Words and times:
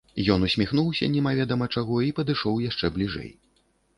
Ён 0.35 0.45
усміхнуўся 0.45 1.09
немаведама 1.15 1.67
чаго 1.75 1.99
і 2.07 2.11
падышоў 2.19 2.57
яшчэ 2.69 2.93
бліжэй. 2.99 3.29